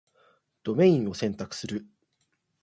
[0.63, 1.85] ドメインを選択する